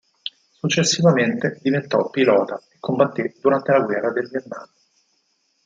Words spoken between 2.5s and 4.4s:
e combatté durante la guerra del